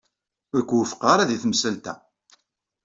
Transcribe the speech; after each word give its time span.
Ur 0.53 0.61
k-wufqeɣ 0.63 1.01
ara 1.13 1.29
di 1.29 1.37
temsalt-a. 1.43 1.93